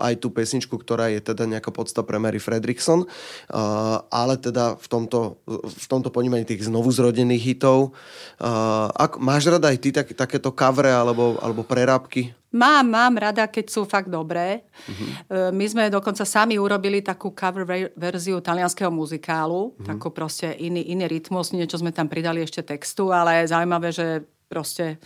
aj 0.00 0.16
tú 0.16 0.32
pesničku, 0.32 0.72
ktorá 0.80 1.12
je 1.12 1.20
teda 1.20 1.44
nejaká 1.44 1.68
podsta 1.68 2.00
pre 2.00 2.16
Mary 2.16 2.40
Fredrickson, 2.40 3.04
uh, 3.04 4.00
ale 4.08 4.40
teda 4.40 4.80
v 4.80 4.86
tomto, 4.88 5.36
v 5.48 5.86
tomto 5.92 6.08
ponímaní 6.08 6.48
tých 6.48 6.64
znovu 6.64 6.88
zrodených 6.88 7.44
hitov, 7.44 7.92
uh, 8.40 8.88
ak, 8.96 9.20
máš 9.20 9.52
rada 9.52 9.68
aj 9.68 9.78
ty 9.78 9.92
tak, 9.92 10.08
takéto 10.16 10.48
kavre 10.56 10.88
alebo, 10.88 11.36
alebo 11.44 11.60
prerábky? 11.60 12.32
Mám, 12.48 12.88
mám 12.88 13.12
rada, 13.20 13.44
keď 13.44 13.68
sú 13.68 13.84
fakt 13.84 14.08
dobré. 14.08 14.64
Uh-huh. 14.88 15.52
My 15.52 15.68
sme 15.68 15.92
dokonca 15.92 16.24
sami 16.24 16.56
urobili 16.56 17.04
takú 17.04 17.28
cover 17.36 17.92
verziu 17.92 18.40
talianského 18.40 18.88
muzikálu, 18.88 19.76
uh-huh. 19.76 19.84
takú 19.84 20.08
proste 20.08 20.56
iný, 20.56 20.80
iný 20.88 21.04
rytmus, 21.12 21.52
niečo 21.52 21.76
sme 21.76 21.92
tam 21.92 22.08
pridali 22.08 22.40
ešte 22.40 22.64
textu, 22.64 23.12
ale 23.12 23.44
zaujímavé, 23.44 23.92
že 23.92 24.24
proste 24.48 24.96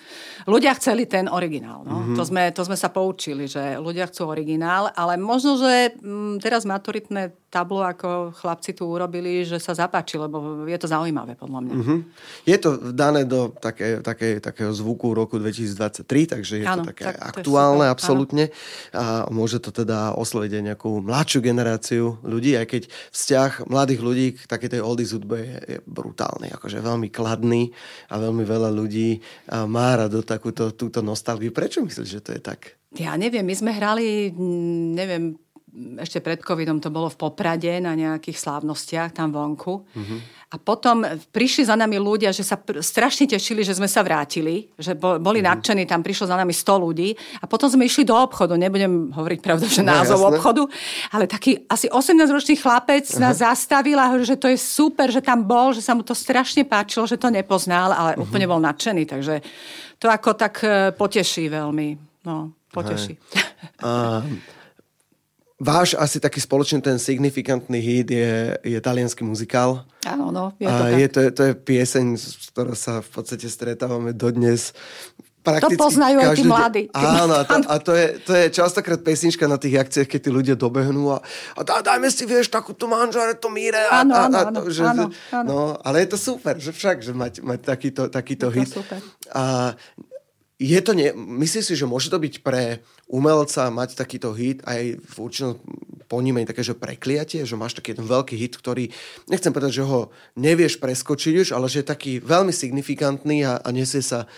ľudia 0.46 0.72
chceli 0.78 1.10
ten 1.10 1.26
originál. 1.26 1.82
No? 1.82 2.00
Mm-hmm. 2.00 2.16
To, 2.16 2.22
sme, 2.22 2.42
to 2.54 2.62
sme 2.62 2.78
sa 2.78 2.94
poučili, 2.94 3.50
že 3.50 3.76
ľudia 3.76 4.06
chcú 4.06 4.30
originál, 4.30 4.94
ale 4.94 5.18
možno, 5.18 5.58
že 5.58 5.98
m, 5.98 6.38
mm, 6.38 6.46
teraz 6.46 6.62
maturitné 6.62 7.34
tablo, 7.52 7.84
ako 7.84 8.32
chlapci 8.32 8.72
tu 8.72 8.88
urobili, 8.88 9.44
že 9.44 9.60
sa 9.60 9.76
zapáči, 9.76 10.16
lebo 10.16 10.64
je 10.64 10.78
to 10.81 10.88
zaujímavé 10.88 11.37
podľa 11.37 11.60
mňa. 11.69 11.75
Mm-hmm. 11.76 11.99
Je 12.49 12.56
to 12.56 12.70
dané 12.96 13.28
do 13.28 13.52
také, 13.52 14.00
také, 14.00 14.40
takého 14.40 14.72
zvuku 14.72 15.12
roku 15.12 15.37
2023, 15.37 16.32
takže 16.32 16.64
je 16.64 16.66
ano, 16.66 16.81
to 16.81 16.96
také 16.96 17.12
tak, 17.12 17.20
aktuálne 17.20 17.84
to 17.84 17.93
absolútne 17.93 18.44
a 18.96 19.28
môže 19.28 19.60
to 19.60 19.69
teda 19.69 20.16
osloviť 20.16 20.50
aj 20.56 20.62
nejakú 20.72 21.04
mladšiu 21.04 21.40
generáciu 21.44 22.16
ľudí, 22.25 22.56
aj 22.56 22.66
keď 22.72 22.82
vzťah 22.88 23.69
mladých 23.69 24.00
ľudí 24.00 24.26
k 24.40 24.48
takej 24.48 24.70
tej 24.72 24.81
oldies 24.81 25.12
hudbe 25.12 25.37
je, 25.44 25.58
je 25.76 25.78
brutálny, 25.84 26.48
akože 26.56 26.81
veľmi 26.81 27.12
kladný 27.12 27.69
a 28.08 28.16
veľmi 28.16 28.48
veľa 28.48 28.72
ľudí 28.72 29.20
má 29.69 29.93
rado 30.00 30.25
takúto 30.25 30.72
túto 30.72 31.05
nostalgiu. 31.05 31.52
Prečo 31.52 31.84
myslíš, 31.84 32.08
že 32.08 32.25
to 32.25 32.32
je 32.32 32.40
tak? 32.40 32.81
Ja 32.96 33.16
neviem, 33.16 33.44
my 33.44 33.56
sme 33.56 33.72
hrali, 33.72 34.32
neviem, 34.93 35.36
ešte 35.72 36.20
pred 36.20 36.36
covidom 36.44 36.76
to 36.84 36.93
bolo 36.93 37.08
v 37.08 37.17
Poprade 37.17 37.81
na 37.81 37.96
nejakých 37.96 38.36
slávnostiach 38.36 39.17
tam 39.17 39.32
vonku. 39.32 39.81
Mm-hmm. 39.88 40.20
A 40.52 40.60
potom 40.60 41.00
prišli 41.32 41.64
za 41.64 41.72
nami 41.81 41.96
ľudia, 41.96 42.29
že 42.29 42.44
sa 42.44 42.60
pr- 42.60 42.84
strašne 42.84 43.24
tešili, 43.24 43.64
že 43.64 43.72
sme 43.72 43.88
sa 43.88 44.05
vrátili, 44.05 44.69
že 44.76 44.93
bo- 44.93 45.17
boli 45.17 45.41
mm-hmm. 45.41 45.56
nadšení, 45.56 45.82
tam 45.88 46.05
prišlo 46.05 46.29
za 46.29 46.36
nami 46.36 46.52
100 46.52 46.76
ľudí 46.76 47.17
a 47.41 47.48
potom 47.48 47.72
sme 47.72 47.88
išli 47.88 48.05
do 48.05 48.12
obchodu, 48.12 48.52
nebudem 48.60 49.17
hovoriť 49.17 49.41
pravdu, 49.41 49.64
že 49.64 49.81
no, 49.81 49.96
názov 49.96 50.20
jasné. 50.20 50.29
obchodu, 50.36 50.62
ale 51.08 51.24
taký 51.24 51.64
asi 51.64 51.88
18-ročný 51.88 52.60
chlapec 52.60 53.08
uh-huh. 53.08 53.24
nás 53.24 53.41
zastavil 53.41 53.96
a 53.96 54.12
hovorí, 54.12 54.29
že 54.29 54.36
to 54.36 54.52
je 54.52 54.60
super, 54.60 55.08
že 55.08 55.24
tam 55.24 55.41
bol, 55.41 55.72
že 55.72 55.81
sa 55.81 55.96
mu 55.96 56.05
to 56.05 56.12
strašne 56.12 56.69
páčilo, 56.69 57.08
že 57.08 57.17
to 57.17 57.32
nepoznal, 57.32 57.96
ale 57.96 58.20
uh-huh. 58.20 58.29
úplne 58.29 58.44
bol 58.44 58.60
nadšený, 58.60 59.08
takže 59.08 59.41
to 59.96 60.12
ako 60.12 60.36
tak 60.36 60.60
e, 60.67 60.93
poteší 60.93 61.48
veľmi. 61.48 61.88
No, 62.29 62.52
poteší. 62.74 63.17
Uh, 63.81 64.20
Váš 65.62 65.94
asi 65.94 66.19
taký 66.19 66.42
spoločný 66.42 66.82
ten 66.82 66.98
signifikantný 66.98 67.78
hit 67.78 68.10
je, 68.10 68.58
je 68.66 68.78
talianský 68.82 69.22
muzikál. 69.22 69.86
Áno, 70.02 70.34
no, 70.34 70.50
je 70.58 70.66
to 70.66 70.74
tak. 70.82 70.90
Je 70.98 71.08
to, 71.08 71.19
to 71.31 71.42
je 71.46 71.52
pieseň, 71.54 72.06
s 72.19 72.50
ktorou 72.50 72.74
sa 72.74 72.98
v 72.98 73.08
podstate 73.14 73.46
stretávame 73.46 74.10
dodnes. 74.10 74.74
Prakticky 75.42 75.74
to 75.74 75.82
poznajú 75.86 76.19
aj 76.22 76.38
tí 76.38 76.42
mladí. 76.46 76.82
Áno, 76.94 77.34
a, 77.34 77.42
to, 77.42 77.54
a 77.66 77.76
to, 77.82 77.92
je, 77.98 78.06
to 78.22 78.31
je 78.31 78.44
častokrát 78.54 79.02
pesnička 79.02 79.50
na 79.50 79.58
tých 79.58 79.74
akciách, 79.74 80.06
keď 80.06 80.20
tí 80.22 80.31
ľudia 80.31 80.54
dobehnú 80.54 81.14
a, 81.14 81.19
a 81.58 81.60
dá, 81.66 81.82
dajme 81.82 82.06
si, 82.14 82.26
vieš, 82.31 82.46
takúto 82.46 82.86
manžare, 82.86 83.34
to 83.34 83.50
míre. 83.50 83.86
A, 83.90 84.06
áno, 84.06 84.14
áno, 84.14 84.38
a, 84.38 84.42
áno, 84.50 84.60
že, 84.70 84.82
áno, 84.86 85.10
áno. 85.34 85.46
No, 85.46 85.58
ale 85.82 86.06
je 86.06 86.14
to 86.14 86.19
super, 86.19 86.54
že 86.62 86.70
však, 86.70 87.02
že 87.02 87.10
mať, 87.10 87.42
mať 87.42 87.58
takýto, 87.58 88.02
takýto 88.06 88.54
je 88.54 88.62
hit. 88.62 88.70
super. 88.70 89.02
A 89.34 89.74
je 90.62 90.81
to 90.81 90.94
nie, 90.94 91.10
myslíš 91.14 91.64
si, 91.66 91.74
že 91.74 91.90
môže 91.90 92.06
to 92.06 92.22
byť 92.22 92.46
pre 92.46 92.78
umelca 93.10 93.66
mať 93.74 93.98
takýto 93.98 94.31
hit 94.31 94.62
aj 94.62 95.02
v 95.02 95.14
určitom 95.19 95.58
ponímení 96.06 96.46
také, 96.46 96.62
že 96.62 96.78
prekliatie, 96.78 97.42
že 97.42 97.58
máš 97.58 97.74
taký 97.74 97.96
jeden 97.96 98.06
veľký 98.06 98.38
hit, 98.38 98.54
ktorý, 98.54 98.92
nechcem 99.26 99.50
povedať, 99.50 99.82
že 99.82 99.84
ho 99.88 100.14
nevieš 100.38 100.78
preskočiť 100.78 101.32
už, 101.42 101.48
ale 101.56 101.66
že 101.66 101.82
je 101.82 101.90
taký 101.90 102.12
veľmi 102.22 102.54
signifikantný 102.54 103.42
a, 103.42 103.58
a 103.58 103.69
nesie 103.74 104.04
sa 104.04 104.31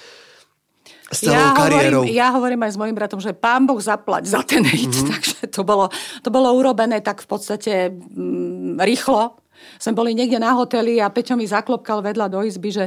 s 1.12 1.20
celou 1.20 1.36
ja 1.36 1.52
kariérou. 1.52 2.08
Hovorím, 2.08 2.16
ja 2.16 2.28
hovorím 2.32 2.60
aj 2.64 2.72
s 2.72 2.78
mojim 2.80 2.96
bratom, 2.96 3.20
že 3.20 3.36
pán 3.36 3.68
Boh 3.68 3.76
zaplať 3.82 4.24
za 4.32 4.40
ten 4.40 4.64
hit, 4.64 4.88
mm-hmm. 4.88 5.10
takže 5.12 5.36
to 5.52 5.60
bolo, 5.66 5.92
to 6.24 6.32
bolo 6.32 6.48
urobené 6.56 7.04
tak 7.04 7.20
v 7.20 7.28
podstate 7.28 7.92
mm, 7.92 8.80
rýchlo. 8.80 9.36
Sme 9.76 9.92
boli 9.92 10.16
niekde 10.16 10.40
na 10.40 10.56
hoteli 10.56 11.02
a 11.02 11.12
Peťo 11.12 11.36
mi 11.36 11.44
zaklopkal 11.44 12.00
vedľa 12.00 12.26
do 12.32 12.40
izby, 12.44 12.70
že 12.72 12.84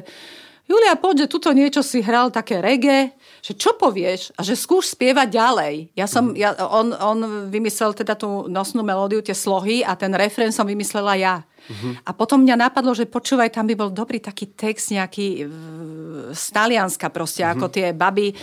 Julia, 0.67 0.99
poď, 0.99 1.25
že 1.25 1.31
tuto 1.31 1.55
niečo 1.55 1.79
si 1.79 2.03
hral 2.03 2.27
také 2.27 2.59
reggae, 2.59 3.15
že 3.39 3.55
čo 3.55 3.79
povieš 3.79 4.35
a 4.35 4.43
že 4.43 4.59
skúš 4.59 4.99
spievať 4.99 5.27
ďalej. 5.31 5.75
Ja 5.95 6.11
som, 6.11 6.35
ja, 6.35 6.51
on, 6.59 6.91
on 6.91 7.47
vymyslel 7.47 7.95
teda 7.95 8.19
tú 8.19 8.51
nosnú 8.51 8.83
melódiu, 8.83 9.23
tie 9.23 9.31
slohy 9.31 9.87
a 9.87 9.95
ten 9.95 10.11
refrén 10.11 10.51
som 10.51 10.67
vymyslela 10.67 11.15
ja. 11.15 11.47
Uh-huh. 11.67 11.93
A 12.07 12.15
potom 12.15 12.41
mňa 12.41 12.55
napadlo, 12.55 12.95
že 12.95 13.03
počúvaj, 13.05 13.51
tam 13.51 13.67
by 13.67 13.75
bol 13.75 13.91
dobrý 13.91 14.23
taký 14.23 14.55
text 14.55 14.95
nejaký 14.95 15.47
z 16.31 16.45
Talianska 16.51 17.11
proste, 17.11 17.43
uh-huh. 17.43 17.59
ako 17.59 17.65
tie 17.67 17.91
baby, 17.91 18.31
e, 18.31 18.35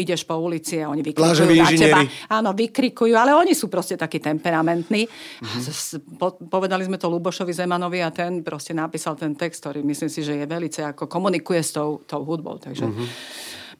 ideš 0.00 0.28
po 0.28 0.36
ulici 0.36 0.80
a 0.80 0.92
oni 0.92 1.00
vykrikujú 1.00 1.56
na 1.56 1.72
teba. 1.72 2.00
Áno, 2.30 2.52
vykrikujú, 2.52 3.16
ale 3.16 3.32
oni 3.32 3.56
sú 3.56 3.72
proste 3.72 3.96
takí 3.96 4.20
temperamentní. 4.20 5.08
Uh-huh. 5.08 6.20
Po, 6.20 6.36
povedali 6.36 6.84
sme 6.84 7.00
to 7.00 7.08
Lubošovi 7.08 7.52
Zemanovi 7.52 8.04
a 8.04 8.12
ten 8.12 8.44
proste 8.44 8.76
napísal 8.76 9.16
ten 9.16 9.32
text, 9.32 9.64
ktorý 9.64 9.80
myslím 9.84 10.10
si, 10.12 10.20
že 10.20 10.36
je 10.36 10.46
velice 10.46 10.80
ako 10.84 11.08
komunikuje 11.08 11.60
s 11.64 11.72
tou, 11.72 12.04
tou 12.04 12.22
hudbou. 12.22 12.60
Takže 12.60 12.84
uh-huh. 12.84 13.08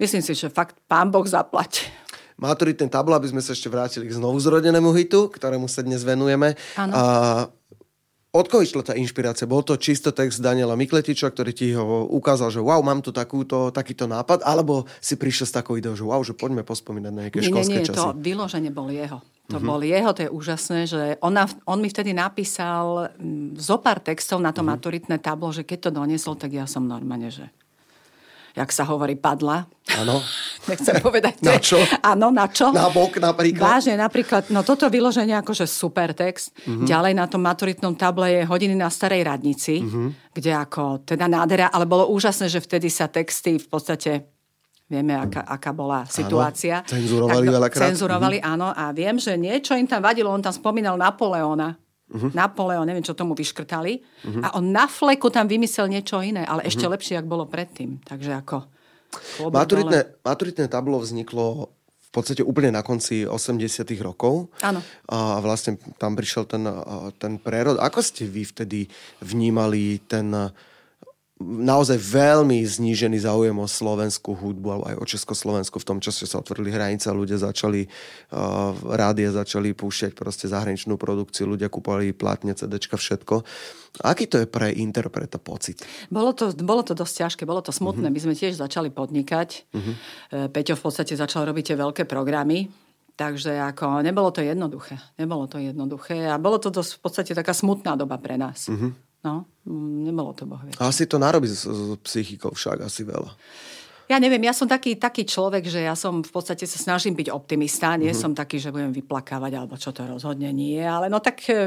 myslím 0.01 0.23
si, 0.25 0.33
že 0.33 0.49
fakt 0.49 0.81
pán 0.89 1.13
Boh 1.13 1.25
zaplať 1.25 1.93
maturitné 2.37 2.93
tablo, 2.93 3.17
aby 3.17 3.33
sme 3.33 3.41
sa 3.41 3.57
ešte 3.57 3.73
vrátili 3.73 4.13
k 4.13 4.17
znovu 4.17 4.37
zrodenému 4.37 4.93
hitu, 4.93 5.33
ktorému 5.33 5.73
sa 5.73 5.81
dnes 5.81 6.05
venujeme. 6.05 6.53
A 6.77 7.49
od 8.37 8.47
koho 8.47 8.63
išla 8.63 8.93
tá 8.93 8.95
inšpirácia? 8.95 9.49
Bol 9.49 9.65
to 9.65 9.75
čisto 9.81 10.13
text 10.13 10.45
Daniela 10.45 10.77
Mikletiča, 10.77 11.33
ktorý 11.33 11.53
ti 11.57 11.73
ho 11.73 12.05
ukázal, 12.07 12.53
že 12.53 12.61
wow, 12.61 12.81
mám 12.85 13.01
tu 13.01 13.11
takúto, 13.11 13.73
takýto 13.73 14.05
nápad, 14.05 14.45
alebo 14.45 14.85
si 15.01 15.17
prišiel 15.17 15.47
s 15.49 15.57
takou 15.57 15.81
ideou, 15.81 15.97
že 15.97 16.05
wow, 16.05 16.21
že 16.21 16.37
poďme 16.37 16.63
pospomínať 16.63 17.13
na 17.13 17.21
nejaké 17.29 17.41
nie, 17.41 17.49
školské 17.49 17.73
nie, 17.73 17.83
nie, 17.83 17.89
časy? 17.89 17.99
to 17.99 18.09
vyloženie 18.21 18.71
bol 18.71 18.89
jeho. 18.93 19.19
To 19.47 19.63
uh-huh. 19.63 19.69
bol 19.69 19.81
jeho, 19.81 20.11
to 20.11 20.27
je 20.27 20.31
úžasné, 20.31 20.81
že 20.91 21.03
ona, 21.23 21.47
on 21.71 21.79
mi 21.79 21.87
vtedy 21.87 22.11
napísal 22.11 23.15
mm, 23.15 23.55
zo 23.57 23.79
pár 23.79 24.03
textov 24.03 24.43
na 24.43 24.51
to 24.51 24.61
uh-huh. 24.61 24.75
maturitné 24.75 25.23
tablo, 25.23 25.55
že 25.55 25.63
keď 25.63 25.89
to 25.89 25.91
doniesol, 25.95 26.35
tak 26.35 26.51
ja 26.51 26.67
som 26.67 26.83
normálne, 26.83 27.31
že 27.31 27.47
jak 28.57 28.73
sa 28.73 28.89
hovorí, 28.89 29.15
padla. 29.15 29.69
Áno. 30.01 30.19
Nechcem 30.67 30.95
povedať. 30.99 31.39
na 31.47 31.57
čo? 31.63 31.79
Áno, 32.03 32.35
na 32.35 32.47
čo? 32.51 32.75
Na 32.75 32.91
bok 32.91 33.23
napríklad. 33.23 33.63
Vážne, 33.63 33.95
napríklad, 33.95 34.51
no 34.51 34.67
toto 34.67 34.91
vyloženie 34.91 35.39
akože 35.39 35.65
super 35.67 36.11
text. 36.13 36.53
Uh-huh. 36.67 36.83
Ďalej 36.83 37.13
na 37.15 37.27
tom 37.31 37.43
maturitnom 37.47 37.95
table 37.95 38.27
je 38.31 38.43
hodiny 38.43 38.75
na 38.75 38.91
starej 38.91 39.23
radnici, 39.23 39.81
uh-huh. 39.83 40.11
kde 40.35 40.53
ako 40.53 41.07
teda 41.07 41.31
nádhera, 41.31 41.71
ale 41.71 41.87
bolo 41.87 42.11
úžasné, 42.11 42.51
že 42.51 42.59
vtedy 42.59 42.91
sa 42.91 43.07
texty 43.07 43.59
v 43.63 43.69
podstate 43.71 44.13
Vieme, 44.87 45.19
aká, 45.19 45.43
aká 45.43 45.75
bola 45.75 46.07
situácia. 46.07 46.79
Áno, 46.87 46.95
cenzurovali 46.95 47.47
veľakrát. 47.51 47.91
Cenzurovali, 47.91 48.39
uh-huh. 48.39 48.55
áno. 48.55 48.71
A 48.71 48.95
viem, 48.95 49.19
že 49.19 49.35
niečo 49.35 49.75
im 49.75 49.83
tam 49.83 49.99
vadilo. 49.99 50.31
On 50.31 50.39
tam 50.39 50.55
spomínal 50.55 50.95
Napoleona. 50.95 51.75
Uh-huh. 52.07 52.31
Napoleon, 52.31 52.87
neviem, 52.87 53.03
čo 53.03 53.19
tomu 53.19 53.35
vyškrtali. 53.35 53.99
Uh-huh. 53.99 54.47
A 54.47 54.55
on 54.55 54.71
na 54.71 54.87
fleku 54.87 55.27
tam 55.27 55.51
vymyslel 55.51 55.91
niečo 55.91 56.23
iné, 56.23 56.47
ale 56.47 56.63
ešte 56.71 56.87
uh-huh. 56.87 56.95
lepšie, 56.95 57.19
ako 57.19 57.27
bolo 57.27 57.45
predtým. 57.51 57.99
Takže 58.07 58.31
ako... 58.39 58.76
Maturitné, 59.41 60.21
maturitné 60.25 60.65
tablo 60.69 61.01
vzniklo 61.01 61.71
v 61.97 62.11
podstate 62.15 62.41
úplne 62.41 62.73
na 62.73 62.81
konci 62.81 63.29
80 63.29 63.85
rokov. 64.01 64.49
Áno. 64.65 64.81
A 65.13 65.43
vlastne 65.45 65.77
tam 66.01 66.17
prišiel 66.17 66.49
ten, 66.49 66.65
ten 67.21 67.37
prerod. 67.37 67.77
Ako 67.77 68.01
ste 68.01 68.25
vy 68.25 68.49
vtedy 68.49 68.89
vnímali 69.21 70.01
ten 70.09 70.33
naozaj 71.41 72.01
veľmi 72.01 72.65
znížený 72.65 73.21
záujem 73.21 73.53
o 73.53 73.69
slovenskú 73.69 74.33
hudbu 74.33 74.69
alebo 74.73 74.85
aj 74.89 74.97
o 74.97 75.05
Československu. 75.05 75.77
V 75.77 75.89
tom 75.89 75.99
čase 76.01 76.25
sa 76.25 76.41
otvorili 76.41 76.73
hranice 76.73 77.13
ľudia 77.13 77.37
začali 77.37 77.85
uh, 77.85 78.73
rádia 78.97 79.29
začali 79.29 79.77
púšťať 79.77 80.17
proste 80.17 80.49
zahraničnú 80.49 80.97
produkciu, 80.97 81.45
ľudia 81.45 81.69
kúpali 81.69 82.17
plátne, 82.17 82.57
CDčka, 82.57 82.97
všetko. 82.97 83.45
Aký 84.01 84.25
to 84.29 84.41
je 84.41 84.49
pre 84.49 84.73
interpreta 84.73 85.37
pocit? 85.37 85.85
Bolo 86.09 86.33
to, 86.33 86.57
bolo 86.57 86.81
to 86.81 86.97
dosť 86.97 87.15
ťažké, 87.29 87.43
bolo 87.45 87.61
to 87.61 87.73
smutné. 87.73 88.09
Uh-huh. 88.09 88.17
My 88.17 88.21
sme 88.21 88.35
tiež 88.37 88.57
začali 88.57 88.89
podnikať. 88.89 89.49
Uh-huh. 89.73 90.49
Peťo 90.53 90.77
v 90.77 90.83
podstate 90.85 91.17
začal 91.17 91.49
robiť 91.49 91.73
tie 91.73 91.77
veľké 91.77 92.03
programy, 92.09 92.69
Takže 93.17 93.57
ako 93.73 94.05
nebolo 94.05 94.29
to 94.29 94.45
jednoduché. 94.45 95.01
Nebolo 95.17 95.49
to 95.49 95.57
jednoduché 95.57 96.29
a 96.29 96.37
bolo 96.37 96.61
to 96.61 96.69
dosť 96.69 96.91
v 96.93 97.01
podstate 97.01 97.33
taká 97.33 97.57
smutná 97.57 97.97
doba 97.97 98.21
pre 98.21 98.37
nás. 98.37 98.69
Uh-huh. 98.69 98.93
No, 99.27 99.43
nebolo 100.07 100.31
to 100.39 100.47
boh 100.47 100.63
Asi 100.79 101.11
to 101.11 101.19
narobí 101.19 101.51
s, 101.51 101.67
s 101.67 101.99
psychikou 102.07 102.55
však 102.55 102.87
asi 102.87 103.03
veľa. 103.03 103.35
Ja 104.07 104.23
neviem, 104.23 104.39
ja 104.47 104.55
som 104.55 104.71
taký, 104.71 104.95
taký 105.03 105.27
človek, 105.27 105.67
že 105.67 105.83
ja 105.83 105.99
som 105.99 106.23
v 106.23 106.31
podstate 106.31 106.63
sa 106.63 106.79
snažím 106.79 107.19
byť 107.19 107.27
optimista, 107.27 107.99
nie 107.99 108.15
mm-hmm. 108.15 108.23
som 108.23 108.39
taký, 108.39 108.63
že 108.63 108.71
budem 108.71 108.95
vyplakávať, 108.95 109.53
alebo 109.59 109.75
čo 109.75 109.91
to 109.91 110.07
rozhodne 110.07 110.47
nie, 110.55 110.79
ale 110.79 111.11
no 111.11 111.19
tak 111.19 111.43
e, 111.51 111.59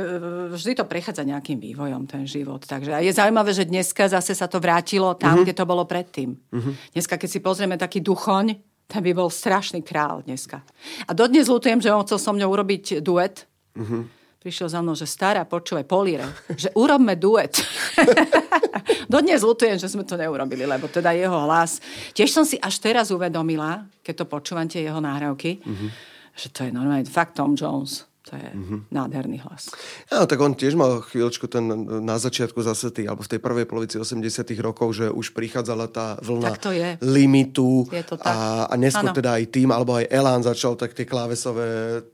vždy 0.55 0.79
to 0.79 0.87
prechádza 0.87 1.27
nejakým 1.27 1.59
vývojom, 1.59 2.07
ten 2.07 2.23
život. 2.23 2.63
Takže 2.63 2.95
je 3.03 3.11
zaujímavé, 3.11 3.51
že 3.51 3.67
dneska 3.67 4.07
zase 4.07 4.31
sa 4.31 4.47
to 4.47 4.63
vrátilo 4.63 5.19
tam, 5.19 5.35
mm-hmm. 5.35 5.51
kde 5.51 5.57
to 5.59 5.67
bolo 5.67 5.83
predtým. 5.83 6.39
Mm-hmm. 6.39 6.95
Dneska, 6.95 7.19
keď 7.19 7.27
si 7.27 7.43
pozrieme 7.43 7.75
taký 7.75 7.99
duchoň, 7.99 8.55
ten 8.87 9.01
by 9.03 9.11
bol 9.11 9.27
strašný 9.27 9.83
král 9.83 10.23
dneska. 10.23 10.63
A 11.05 11.11
dodnes 11.11 11.51
lutujem, 11.51 11.83
že 11.83 11.91
on 11.91 12.07
chcel 12.07 12.23
so 12.23 12.31
mňou 12.31 12.55
urobiť 12.55 13.03
duet. 13.03 13.51
Mm-hmm 13.75 14.18
prišiel 14.39 14.71
za 14.71 14.79
mnou, 14.79 14.95
že 14.95 15.03
stará, 15.03 15.43
počúvaj, 15.43 15.83
políre, 15.83 16.23
že 16.55 16.71
urobme 16.73 17.19
duet. 17.19 17.59
Dodnes 19.11 19.43
lutujem, 19.43 19.75
že 19.75 19.91
sme 19.91 20.07
to 20.07 20.15
neurobili, 20.15 20.63
lebo 20.63 20.87
teda 20.87 21.11
jeho 21.11 21.43
hlas. 21.43 21.83
Tiež 22.15 22.31
som 22.31 22.47
si 22.47 22.55
až 22.57 22.79
teraz 22.79 23.11
uvedomila, 23.11 23.83
keď 23.99 24.23
to 24.23 24.25
počúvam 24.31 24.65
tie 24.65 24.87
jeho 24.87 25.03
náhrávky, 25.03 25.59
mm-hmm. 25.59 25.89
že 26.39 26.47
to 26.55 26.63
je 26.63 26.71
normálne 26.71 27.03
fakt 27.03 27.35
Tom 27.35 27.53
Jones. 27.53 28.09
To 28.29 28.37
je 28.37 28.49
mm-hmm. 28.53 28.79
nádherný 28.93 29.41
hlas. 29.41 29.73
Ja, 30.05 30.21
tak 30.29 30.37
on 30.37 30.53
tiež 30.53 30.77
mal 30.77 31.01
chvíľočku 31.01 31.49
ten 31.49 31.65
na 32.05 32.21
začiatku 32.21 32.61
zase 32.61 32.93
tý, 32.93 33.09
alebo 33.09 33.25
v 33.25 33.31
tej 33.33 33.41
prvej 33.41 33.65
polovici 33.65 33.97
80 33.97 34.21
rokov, 34.61 35.01
že 35.01 35.09
už 35.09 35.33
prichádzala 35.33 35.89
tá 35.89 36.13
vlna 36.21 36.53
tak 36.53 36.61
to 36.61 36.69
je. 36.69 36.89
limitu 37.01 37.89
je 37.89 38.05
to 38.05 38.21
tak. 38.21 38.29
a, 38.29 38.69
a 38.69 38.73
neskôr 38.77 39.09
ano. 39.09 39.17
teda 39.17 39.33
aj 39.33 39.45
tým, 39.49 39.73
alebo 39.73 39.97
aj 39.97 40.05
Elán 40.13 40.45
začal 40.45 40.77
tak 40.77 40.93
tie 40.93 41.09
klávesové 41.09 42.05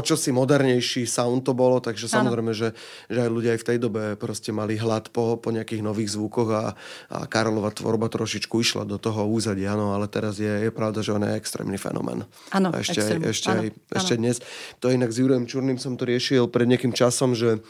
o 0.00 0.02
čo 0.02 0.16
si 0.16 0.32
modernejší 0.32 1.04
sound 1.04 1.44
to 1.44 1.52
bolo, 1.52 1.84
takže 1.84 2.08
ano. 2.08 2.24
samozrejme, 2.24 2.52
že, 2.56 2.72
že 3.12 3.18
aj 3.20 3.30
ľudia 3.30 3.50
aj 3.54 3.60
v 3.60 3.68
tej 3.68 3.78
dobe 3.78 4.02
proste 4.16 4.50
mali 4.50 4.80
hlad 4.80 5.12
po, 5.12 5.36
po 5.36 5.52
nejakých 5.52 5.84
nových 5.84 6.16
zvukoch 6.16 6.48
a, 6.48 6.64
a 7.12 7.18
Karolova 7.28 7.68
tvorba 7.68 8.08
trošičku 8.08 8.56
išla 8.56 8.88
do 8.88 8.96
toho 8.96 9.28
úzadia, 9.28 9.76
áno, 9.76 9.92
ale 9.92 10.08
teraz 10.08 10.40
je, 10.40 10.48
je 10.48 10.70
pravda, 10.72 11.04
že 11.04 11.12
on 11.12 11.22
je 11.28 11.36
extrémny 11.36 11.76
fenomén. 11.76 12.24
Áno, 12.56 12.72
ešte, 12.72 13.04
extrém. 13.04 13.20
ešte, 13.28 13.50
aj, 13.52 13.68
ešte 13.92 14.14
dnes. 14.16 14.36
To 14.80 14.88
inak 14.88 15.12
s 15.12 15.20
Jurem 15.20 15.44
Čurným 15.44 15.76
som 15.76 16.00
to 16.00 16.08
riešil 16.08 16.48
pred 16.48 16.64
nejakým 16.64 16.96
časom, 16.96 17.36
že 17.36 17.60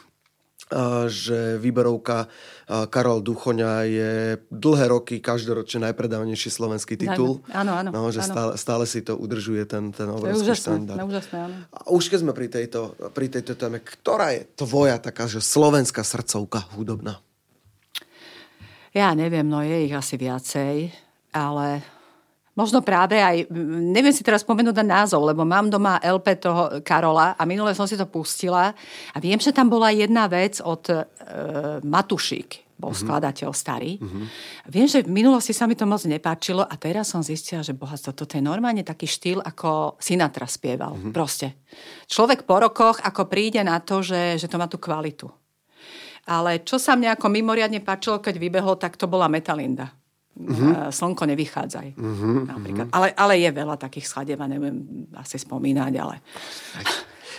že 1.11 1.59
výberovka 1.59 2.31
Karol 2.95 3.27
Duchoňa 3.27 3.83
je 3.91 4.39
dlhé 4.55 4.87
roky 4.87 5.19
každoročne 5.19 5.91
najpredávnejší 5.91 6.47
slovenský 6.47 6.95
titul. 6.95 7.43
Áno, 7.51 7.75
áno. 7.75 7.91
No, 7.91 8.07
že 8.15 8.23
áno. 8.23 8.31
Stále, 8.31 8.53
stále 8.55 8.85
si 8.87 9.03
to 9.03 9.19
udržuje 9.19 9.67
ten, 9.67 9.91
ten 9.91 10.07
obrovský 10.07 10.47
úžasné, 10.47 10.87
štandard. 10.87 11.03
Úžasné, 11.03 11.37
áno. 11.51 11.57
A 11.75 11.79
už 11.91 12.07
keď 12.07 12.19
sme 12.23 12.33
pri 12.33 12.47
tejto, 12.47 12.95
pri 13.11 13.27
tejto 13.27 13.59
téme, 13.59 13.83
ktorá 13.83 14.31
je 14.39 14.47
tvoja 14.55 15.03
taká, 15.03 15.27
že 15.27 15.43
slovenská 15.43 16.07
srdcovka 16.07 16.71
hudobná? 16.79 17.19
Ja 18.95 19.15
neviem, 19.19 19.51
no 19.51 19.67
je 19.67 19.91
ich 19.91 19.95
asi 19.95 20.15
viacej, 20.15 20.95
ale 21.35 21.83
Možno 22.61 22.85
práve 22.85 23.17
aj, 23.17 23.49
neviem 23.89 24.13
si 24.13 24.21
teraz 24.21 24.45
spomenúť 24.45 24.85
na 24.85 25.01
názov, 25.01 25.25
lebo 25.25 25.49
mám 25.49 25.73
doma 25.73 25.97
LP 26.05 26.37
toho 26.37 26.85
Karola 26.85 27.33
a 27.33 27.43
minule 27.49 27.73
som 27.73 27.89
si 27.89 27.97
to 27.97 28.05
pustila 28.05 28.77
a 29.17 29.17
viem, 29.17 29.41
že 29.41 29.49
tam 29.49 29.73
bola 29.73 29.89
jedna 29.89 30.29
vec 30.29 30.61
od 30.61 30.85
e, 30.93 31.01
Matušík, 31.81 32.77
bol 32.77 32.93
mm-hmm. 32.93 33.01
skladateľ 33.01 33.49
starý. 33.57 33.97
Mm-hmm. 33.97 34.25
Viem, 34.69 34.87
že 34.93 35.01
v 35.01 35.09
minulosti 35.09 35.57
sa 35.57 35.65
mi 35.65 35.73
to 35.73 35.89
moc 35.89 36.05
nepáčilo 36.05 36.61
a 36.61 36.75
teraz 36.77 37.17
som 37.17 37.25
zistila, 37.25 37.65
že 37.65 37.73
bohatstvo, 37.73 38.13
toto 38.13 38.37
je 38.37 38.45
normálne 38.45 38.85
taký 38.85 39.09
štýl, 39.09 39.41
ako 39.41 39.97
Sinatra 39.97 40.45
spieval. 40.45 41.01
Mm-hmm. 41.01 41.17
Proste. 41.17 41.65
Človek 42.13 42.45
po 42.45 42.61
rokoch, 42.61 43.01
ako 43.01 43.25
príde 43.25 43.65
na 43.65 43.81
to, 43.81 44.05
že, 44.05 44.37
že 44.37 44.53
to 44.53 44.61
má 44.61 44.69
tú 44.69 44.77
kvalitu. 44.77 45.33
Ale 46.29 46.61
čo 46.61 46.77
sa 46.77 46.93
mne 46.93 47.17
ako 47.17 47.33
mimoriadne 47.33 47.81
páčilo, 47.81 48.21
keď 48.21 48.37
vybehol, 48.37 48.77
tak 48.77 49.01
to 49.01 49.09
bola 49.09 49.33
Metalinda 49.33 49.97
uh-huh. 50.39 50.89
Slnko 50.89 51.25
nevychádzaj. 51.27 51.89
Uh-huh. 51.99 52.47
Napríklad. 52.47 52.87
Ale, 52.95 53.13
ale 53.13 53.35
je 53.43 53.51
veľa 53.51 53.77
takých 53.77 54.07
skladieb 54.09 54.41
a 54.41 54.47
neviem 54.49 55.07
asi 55.19 55.37
spomínať, 55.37 55.93
ale... 55.99 56.17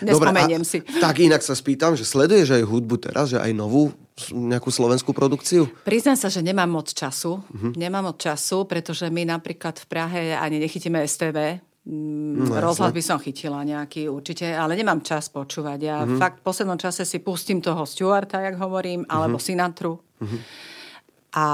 Nespomeniem 0.02 0.66
Dobre, 0.66 0.82
si. 0.82 0.82
Tak 0.98 1.22
inak 1.22 1.46
sa 1.46 1.54
spýtam, 1.54 1.94
že 1.94 2.10
sleduješ 2.10 2.58
aj 2.58 2.66
hudbu 2.66 2.96
teraz, 2.98 3.30
že 3.30 3.38
aj 3.38 3.54
novú 3.54 3.94
nejakú 4.34 4.74
slovenskú 4.74 5.14
produkciu? 5.14 5.70
Priznám 5.86 6.18
sa, 6.18 6.26
že 6.26 6.42
nemám 6.42 6.66
moc 6.74 6.90
času. 6.90 7.38
Uh-huh. 7.38 7.72
Nemám 7.78 8.10
moc 8.10 8.18
času, 8.18 8.66
pretože 8.66 9.06
my 9.14 9.30
napríklad 9.30 9.78
v 9.78 9.86
Prahe 9.86 10.22
ani 10.34 10.58
nechytíme 10.58 10.98
STV, 11.06 11.62
mm, 11.86 12.50
No, 12.50 12.58
Rozhľad 12.58 12.98
by 12.98 13.04
som 13.04 13.22
chytila 13.22 13.62
nejaký 13.62 14.10
určite, 14.10 14.50
ale 14.50 14.74
nemám 14.74 15.06
čas 15.06 15.30
počúvať. 15.30 15.80
Ja 15.86 16.02
uh-huh. 16.02 16.18
fakt 16.18 16.42
v 16.42 16.50
poslednom 16.50 16.82
čase 16.82 17.06
si 17.06 17.22
pustím 17.22 17.62
toho 17.62 17.86
Stuarta, 17.86 18.42
jak 18.42 18.58
hovorím, 18.58 19.06
alebo 19.06 19.38
uh-huh. 19.38 19.48
Sinatru. 19.54 20.02
Uh-huh 20.18 20.42
a, 21.32 21.48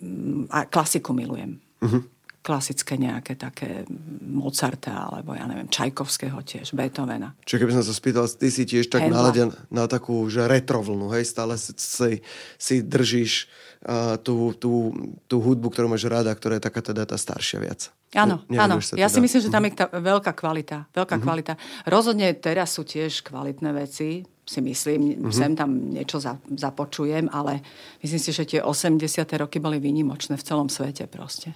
mm, 0.00 0.52
a 0.52 0.58
klasiku 0.68 1.16
milujem. 1.16 1.60
Uh-huh. 1.80 2.04
Klasické 2.38 2.96
nejaké 2.96 3.36
také 3.36 3.84
Mozarta, 4.24 5.10
alebo 5.12 5.36
ja 5.36 5.44
neviem, 5.44 5.68
Čajkovského 5.68 6.40
tiež, 6.40 6.72
Beethovena. 6.72 7.36
Čiže 7.44 7.60
keby 7.60 7.72
som 7.76 7.84
sa 7.84 7.92
spýtal, 7.92 8.24
ty 8.24 8.48
si 8.48 8.64
tiež 8.64 8.88
tak 8.88 9.04
naladen 9.08 9.52
na 9.68 9.84
takú, 9.84 10.24
že 10.32 10.48
retro 10.48 10.80
vlnu, 10.80 11.12
hej, 11.12 11.28
stále 11.28 11.60
si, 11.60 11.76
si, 11.76 12.24
si 12.56 12.74
držíš 12.80 13.48
uh, 13.84 14.16
tú, 14.20 14.56
tú, 14.56 14.96
tú 15.28 15.36
hudbu, 15.44 15.68
ktorú 15.68 15.92
máš 15.92 16.08
rada, 16.08 16.32
ktorá 16.32 16.56
je 16.56 16.64
taká 16.64 16.80
teda 16.80 17.04
tá 17.04 17.20
staršia 17.20 17.60
viac. 17.60 17.92
Áno, 18.16 18.40
ne, 18.48 18.56
áno. 18.56 18.80
Ja 18.96 19.08
teda. 19.08 19.12
si 19.12 19.18
myslím, 19.20 19.40
že 19.44 19.50
tam 19.52 19.64
je 19.68 19.72
tá 19.76 19.86
veľká 19.92 20.32
kvalita. 20.32 20.88
Veľká 20.96 21.20
uh-huh. 21.20 21.24
kvalita. 21.28 21.52
Rozhodne 21.84 22.32
teraz 22.40 22.72
sú 22.72 22.88
tiež 22.88 23.20
kvalitné 23.28 23.76
veci 23.76 24.24
si 24.48 24.60
myslím. 24.64 25.00
Mm-hmm. 25.00 25.32
Sem 25.32 25.52
tam 25.52 25.70
niečo 25.92 26.16
za, 26.16 26.40
započujem, 26.48 27.28
ale 27.28 27.60
myslím 28.00 28.20
si, 28.20 28.30
že 28.32 28.48
tie 28.48 28.60
80. 28.64 28.96
roky 29.36 29.60
boli 29.60 29.76
výnimočné 29.76 30.40
v 30.40 30.46
celom 30.46 30.72
svete 30.72 31.04
proste. 31.04 31.52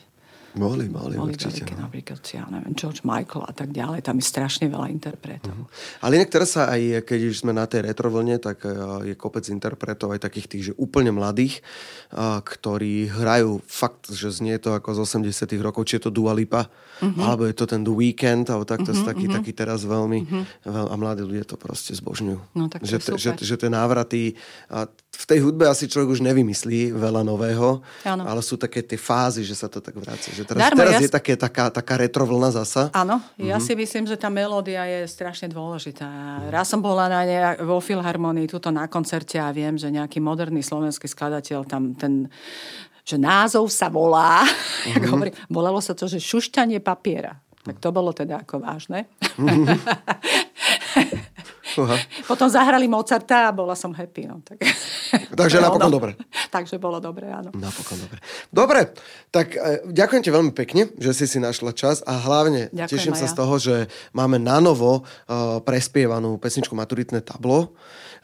Boli, 0.52 0.84
boli, 0.92 1.16
boli 1.16 1.32
určite. 1.32 1.64
Veľké, 1.64 1.74
no. 1.80 1.88
Napríklad, 1.88 2.20
ja 2.28 2.44
neviem, 2.52 2.76
George 2.76 3.00
Michael 3.08 3.48
a 3.48 3.52
tak 3.56 3.72
ďalej. 3.72 4.04
Tam 4.04 4.20
je 4.20 4.26
strašne 4.28 4.68
veľa 4.68 4.92
interpretov. 4.92 5.56
Uh-huh. 5.56 6.04
Ale 6.04 6.20
inak 6.20 6.28
teraz 6.28 6.60
sa 6.60 6.68
aj, 6.68 7.08
keď 7.08 7.20
už 7.32 7.40
sme 7.40 7.56
na 7.56 7.64
tej 7.64 7.88
retrovlne, 7.88 8.36
tak 8.36 8.68
e, 8.68 8.72
je 9.08 9.14
kopec 9.16 9.48
interpretov 9.48 10.12
aj 10.12 10.20
takých 10.20 10.46
tých, 10.52 10.62
že 10.70 10.72
úplne 10.76 11.08
mladých, 11.08 11.64
a, 12.12 12.44
ktorí 12.44 13.08
hrajú 13.08 13.64
fakt, 13.64 14.12
že 14.12 14.28
znie 14.28 14.60
to 14.60 14.76
ako 14.76 15.00
z 15.00 15.24
80 15.24 15.56
rokov, 15.64 15.88
či 15.88 15.96
je 15.96 16.08
to 16.08 16.12
Dua 16.12 16.36
Lipa, 16.36 16.68
uh-huh. 16.68 17.16
alebo 17.16 17.48
je 17.48 17.56
to 17.56 17.64
ten 17.64 17.80
The 17.80 17.94
Weekend, 17.96 18.52
alebo 18.52 18.68
takto 18.68 18.92
uh-huh, 18.92 19.08
taký, 19.08 19.32
uh-huh. 19.32 19.36
taký 19.40 19.52
teraz 19.56 19.88
veľmi, 19.88 20.20
uh-huh. 20.28 20.44
veľ, 20.68 20.86
a 20.92 20.94
mladí 21.00 21.24
ľudia 21.24 21.48
to 21.48 21.56
proste 21.56 21.96
zbožňujú. 21.96 22.40
No, 22.52 22.68
tak 22.68 22.84
že, 22.84 23.00
že, 23.16 23.32
že 23.40 23.56
tie 23.56 23.72
návraty, 23.72 24.36
a 24.68 24.84
v 25.12 25.24
tej 25.28 25.44
hudbe 25.44 25.68
asi 25.68 25.86
človek 25.86 26.18
už 26.18 26.24
nevymyslí 26.24 26.96
veľa 26.96 27.20
nového, 27.20 27.84
ano. 28.02 28.22
ale 28.24 28.40
sú 28.40 28.56
také 28.56 28.80
tie 28.80 28.96
fázy, 28.96 29.44
že 29.44 29.52
sa 29.52 29.68
to 29.68 29.84
tak 29.84 29.92
vráca. 29.92 30.32
Že 30.32 30.41
teraz, 30.44 30.60
Darmo, 30.60 30.78
teraz 30.78 30.94
ja... 30.98 31.04
je 31.04 31.10
také, 31.10 31.34
taká, 31.34 31.72
taká 31.72 31.94
retrovlna 31.98 32.52
zasa. 32.52 32.90
Áno, 32.92 33.18
ja 33.40 33.56
mm-hmm. 33.56 33.64
si 33.64 33.72
myslím, 33.74 34.04
že 34.06 34.16
tá 34.20 34.28
melódia 34.28 34.84
je 34.84 35.08
strašne 35.08 35.48
dôležitá. 35.50 36.06
Raz 36.52 36.70
som 36.70 36.78
bola 36.78 37.08
na 37.08 37.22
ne, 37.24 37.38
vo 37.62 37.82
Filharmonii, 37.82 38.50
tuto 38.50 38.70
na 38.70 38.86
koncerte 38.86 39.40
a 39.40 39.50
viem, 39.50 39.74
že 39.74 39.90
nejaký 39.90 40.18
moderný 40.20 40.60
slovenský 40.60 41.08
skladateľ 41.10 41.58
tam 41.66 41.94
ten 41.96 42.30
že 43.02 43.18
názov 43.18 43.66
sa 43.66 43.90
volá, 43.90 44.42
mm-hmm. 44.46 45.10
hovorí, 45.10 45.30
volalo 45.50 45.82
sa 45.82 45.90
to, 45.90 46.06
že 46.06 46.22
šušťanie 46.22 46.78
papiera. 46.78 47.34
Tak 47.62 47.78
to 47.78 47.94
bolo 47.94 48.10
teda 48.10 48.42
ako 48.42 48.58
vážne. 48.62 49.06
Mm-hmm. 49.38 49.66
Uh-huh. 51.78 51.96
Potom 52.30 52.48
zahrali 52.50 52.84
Mozarta 52.90 53.48
a 53.48 53.54
bola 53.54 53.72
som 53.72 53.94
happy. 53.96 54.28
No, 54.28 54.44
tak... 54.44 54.60
Takže 55.32 55.56
no, 55.62 55.70
napokon 55.70 55.88
no. 55.88 55.96
dobre. 55.96 56.12
Takže 56.54 56.76
bolo 56.76 57.00
dobre, 57.00 57.32
áno. 57.32 57.50
Napokon 57.56 57.96
dobre. 57.96 58.18
Dobre, 58.52 58.80
tak 59.32 59.56
e, 59.56 59.88
ďakujem 59.88 60.22
ti 60.22 60.30
veľmi 60.30 60.52
pekne, 60.52 60.92
že 61.00 61.16
si 61.16 61.24
si 61.24 61.38
našla 61.40 61.72
čas 61.72 62.04
a 62.04 62.18
hlavne 62.18 62.68
ďakujem 62.70 62.90
teším 62.92 63.14
sa 63.16 63.26
ja. 63.28 63.32
z 63.32 63.34
toho, 63.38 63.54
že 63.56 63.76
máme 64.12 64.36
na 64.36 64.60
novo 64.60 65.02
uh, 65.02 65.58
prespievanú 65.64 66.36
pesničku 66.36 66.76
Maturitné 66.76 67.24
tablo. 67.24 67.72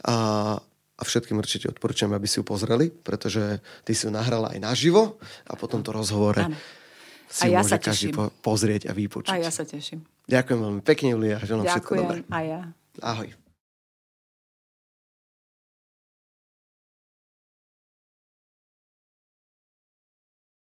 A 0.05 0.57
a 0.99 1.07
všetkým 1.07 1.39
určite 1.39 1.71
odporúčam, 1.71 2.11
aby 2.11 2.27
si 2.27 2.43
ju 2.43 2.43
pozreli, 2.43 2.91
pretože 2.91 3.63
ty 3.87 3.95
si 3.95 4.03
ju 4.03 4.11
nahrala 4.11 4.51
aj 4.51 4.59
naživo 4.59 5.15
a 5.47 5.55
potom 5.55 5.79
to 5.79 5.95
rozhovore 5.95 6.43
Áno. 6.43 6.59
si 7.31 7.47
a 7.47 7.55
ja 7.55 7.63
sa 7.63 7.79
každý 7.79 8.11
po- 8.11 8.35
pozrieť 8.43 8.91
a 8.91 8.93
vypočuť. 8.93 9.31
A 9.31 9.39
ja 9.39 9.47
sa 9.47 9.63
teším. 9.63 10.03
Ďakujem 10.29 10.59
veľmi 10.61 10.81
pekne, 10.85 11.07
Julia. 11.17 11.37
Ďakujem, 11.41 11.65
všetko 11.65 11.91
dobré. 11.97 12.19
a 12.29 12.39
ja. 12.45 12.59
Ahoj. 13.01 13.48